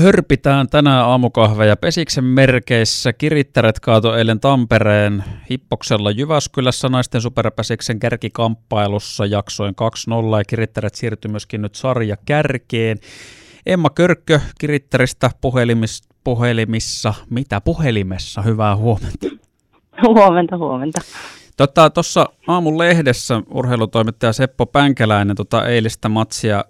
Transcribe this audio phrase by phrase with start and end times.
[0.00, 3.12] hörpitään tänään aamukahveja Pesiksen merkeissä.
[3.12, 9.74] Kirittäret kaato eilen Tampereen Hippoksella Jyväskylässä naisten superpäsiksen kärkikamppailussa jaksoin
[10.34, 12.98] 2-0 ja Kirittäret siirtyi myöskin nyt sarja kärkeen.
[13.66, 19.26] Emma Körkkö Kirittäristä puhelimis, puhelimissa, mitä puhelimessa, hyvää huomenta.
[20.06, 21.00] Huomenta, huomenta.
[21.94, 26.64] Tuossa tota, aamun lehdessä urheilutoimittaja Seppo Pänkäläinen tota eilistä matsia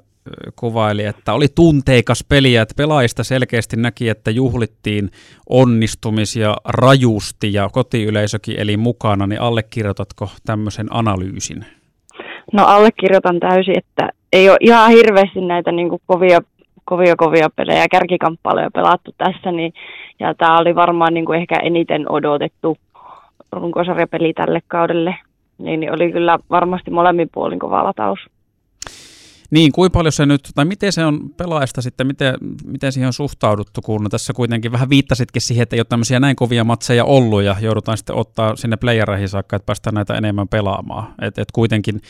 [0.57, 5.11] kuvaili, että oli tunteikas peli että pelaajista selkeästi näki, että juhlittiin
[5.49, 11.65] onnistumisia rajusti ja kotiyleisökin eli mukana, niin allekirjoitatko tämmöisen analyysin?
[12.53, 16.41] No allekirjoitan täysin, että ei ole ihan hirveästi näitä niin kuin kovia,
[16.85, 19.73] kovia, kovia pelejä, kärkikamppailuja pelattu tässä, niin,
[20.21, 22.79] ja tämä oli varmaan niin kuin ehkä eniten odotettu
[23.53, 25.15] runkosarjapeli tälle kaudelle,
[25.59, 28.19] niin, niin oli kyllä varmasti molemmin puolin kova lataus.
[29.53, 32.35] Niin, kuinka paljon se nyt, tai miten se on pelaajasta sitten, miten,
[32.67, 36.37] miten siihen on suhtauduttu, kun tässä kuitenkin vähän viittasitkin siihen, että ei ole tämmöisiä näin
[36.37, 41.07] kovia matseja ollut ja joudutaan sitten ottaa sinne playereihin saakka, että päästään näitä enemmän pelaamaan.
[41.23, 42.01] Että et kuitenkin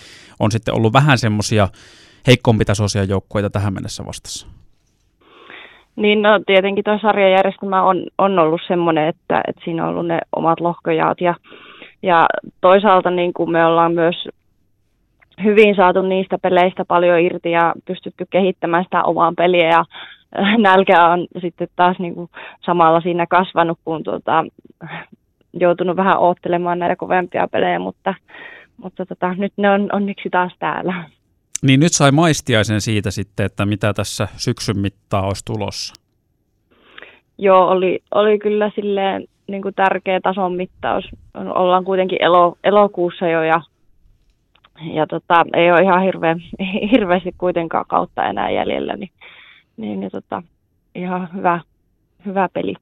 [0.40, 1.68] on sitten ollut vähän semmoisia
[2.26, 4.46] heikkompitasoisia joukkueita tähän mennessä vastassa.
[5.96, 10.18] Niin, no tietenkin tuo sarjajärjestelmä on, on ollut semmoinen, että, että siinä on ollut ne
[10.36, 11.34] omat lohkojaat ja,
[12.02, 12.27] ja
[12.60, 14.28] toisaalta niin kuin me ollaan myös
[15.44, 19.84] hyvin saatu niistä peleistä paljon irti ja pystytty kehittämään sitä omaa peliä ja
[20.39, 22.30] äh, nälkä on sitten taas niin kuin
[22.66, 24.44] samalla siinä kasvanut, kun tuota,
[25.52, 28.14] joutunut vähän oottelemaan näitä kovempia pelejä, mutta,
[28.77, 31.05] mutta tota, nyt ne on onneksi taas täällä.
[31.62, 35.94] Niin nyt sai maistiaisen siitä sitten, että mitä tässä syksyn mittaa olisi tulossa.
[37.39, 41.05] Joo, oli, oli kyllä silleen niin kuin tärkeä tason mittaus.
[41.34, 43.61] Ollaan kuitenkin elo, elokuussa jo ja
[44.80, 46.36] ja tota, ei ole ihan hirveä,
[46.92, 49.10] hirveästi kuitenkaan kautta enää jäljellä, niin,
[49.76, 50.42] niin ja tota,
[50.94, 51.60] ihan hyvä,
[52.26, 52.74] hyvä peli.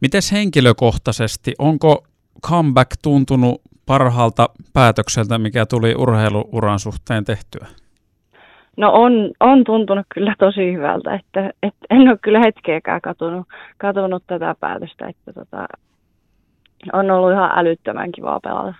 [0.00, 2.04] Mites henkilökohtaisesti, onko
[2.46, 7.66] comeback tuntunut parhaalta päätökseltä, mikä tuli urheiluuran suhteen tehtyä?
[8.76, 13.46] No on, on tuntunut kyllä tosi hyvältä, että, että en ole kyllä hetkeäkään katunut,
[13.78, 15.66] katunut tätä päätöstä, että tota,
[16.92, 18.74] on ollut ihan älyttömän kivaa pelata.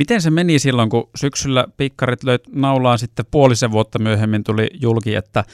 [0.00, 5.14] Miten se meni silloin, kun syksyllä pikkarit löit naulaan sitten puolisen vuotta myöhemmin tuli julki,
[5.14, 5.44] että,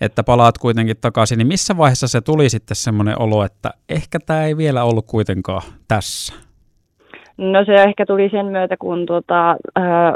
[0.00, 4.44] että palaat kuitenkin takaisin, niin missä vaiheessa se tuli sitten semmoinen olo, että ehkä tämä
[4.44, 6.34] ei vielä ollut kuitenkaan tässä?
[7.36, 10.14] No se ehkä tuli sen myötä, kun tuota, äh,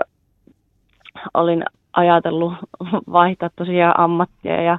[1.35, 2.55] olin ajatellut
[3.13, 4.79] vaihtaa tosiaan ammattia ja,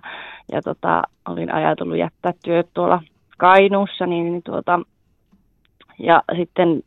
[0.52, 3.02] ja tota, olin ajatellut jättää työt tuolla
[3.38, 4.80] Kainuussa, niin, niin tuota,
[6.00, 6.84] ja sitten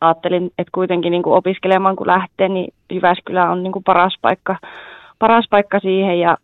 [0.00, 4.56] ajattelin, että kuitenkin niin kuin opiskelemaan kun lähtee, niin Jyväskylä on niin kuin paras, paikka,
[5.18, 6.36] paras paikka siihen ja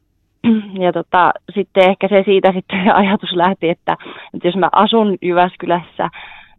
[0.84, 3.96] ja tota, sitten ehkä se siitä sitten ajatus lähti, että,
[4.34, 6.10] että jos mä asun Jyväskylässä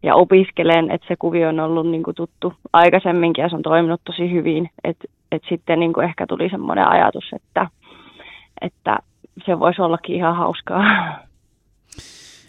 [0.04, 4.02] ja opiskelen, että se kuvio on ollut niin kuin tuttu aikaisemminkin ja se on toiminut
[4.04, 7.68] tosi hyvin, että, että sitten niin kuin ehkä tuli semmoinen ajatus, että,
[8.62, 8.98] että
[9.46, 10.84] se voisi ollakin ihan hauskaa.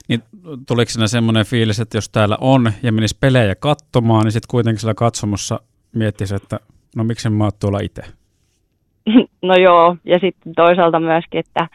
[0.09, 0.23] Niin
[0.69, 4.81] tuliko siinä semmoinen fiilis, että jos täällä on ja menisi pelejä katsomaan, niin sitten kuitenkin
[4.81, 5.61] sillä katsomossa
[5.95, 6.61] miettisi, että
[6.97, 8.03] no miksi mä oot tuolla itse?
[9.43, 11.69] No joo, ja sitten toisaalta myöskin, että,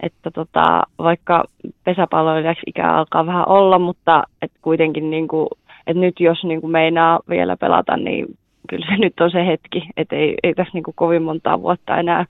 [0.00, 1.44] että tota, vaikka
[1.84, 5.48] pesäpalloilijaksi ikä alkaa vähän olla, mutta että kuitenkin niin kuin,
[5.86, 8.26] että nyt jos niin kuin meinaa vielä pelata, niin
[8.68, 11.96] kyllä se nyt on se hetki, että ei, ei tässä niin kuin kovin montaa vuotta
[11.96, 12.26] enää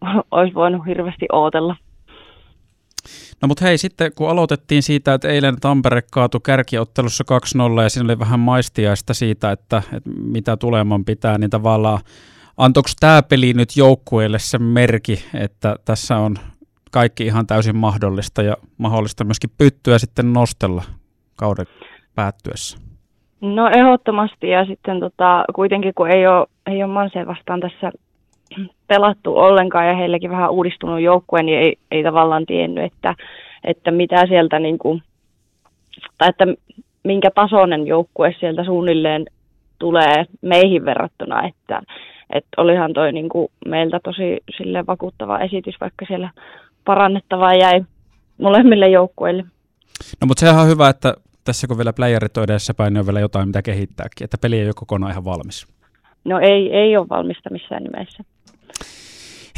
[0.30, 1.76] olisi voinut hirveästi ootella.
[3.42, 7.24] No mutta hei, sitten kun aloitettiin siitä, että eilen Tampere kaatui kärkiottelussa
[7.78, 12.00] 2-0 ja siinä oli vähän maistiaista siitä, että, että mitä tuleman pitää, niin tavallaan
[12.56, 16.36] antoiko tämä peli nyt joukkueelle se merki, että tässä on
[16.90, 20.82] kaikki ihan täysin mahdollista ja mahdollista myöskin pyttyä sitten nostella
[21.36, 21.66] kauden
[22.14, 22.78] päättyessä?
[23.40, 27.92] No ehdottomasti ja sitten tota, kuitenkin kun ei ole, ei ole Manse vastaan tässä
[28.86, 33.14] pelattu ollenkaan ja heilläkin vähän uudistunut joukkue, niin ei, ei tavallaan tiennyt, että,
[33.64, 35.02] että mitä sieltä niin kuin,
[36.18, 36.46] tai että
[37.02, 39.26] minkä tasoinen joukkue sieltä suunnilleen
[39.78, 41.82] tulee meihin verrattuna, että,
[42.30, 46.30] että olihan toi niin kuin meiltä tosi sille vakuuttava esitys, vaikka siellä
[46.84, 47.84] parannettavaa jäi
[48.38, 49.42] molemmille joukkueille.
[50.20, 51.14] No mutta sehän on hyvä, että
[51.44, 54.58] tässä kun vielä playerit on edessä päin, niin on vielä jotain mitä kehittääkin, että peli
[54.58, 55.66] ei ole kokonaan ihan valmis.
[56.24, 58.24] No ei, ei ole valmista missään nimessä.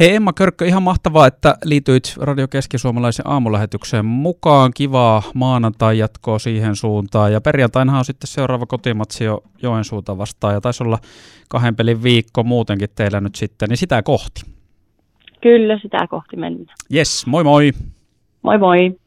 [0.01, 4.71] Hei Emma Körkkö, ihan mahtavaa, että liityit Radio Keski-Suomalaisen aamulähetykseen mukaan.
[4.75, 7.33] Kivaa maanantai jatkoa siihen suuntaan.
[7.33, 10.55] Ja perjantaina on sitten seuraava kotimatsi jo Joensuuta vastaan.
[10.55, 10.99] Ja taisi olla
[11.49, 14.43] kahden pelin viikko muutenkin teillä nyt sitten, niin sitä kohti.
[15.41, 16.77] Kyllä, sitä kohti mennään.
[16.95, 17.73] Yes, moi moi.
[18.43, 19.02] Moi moi!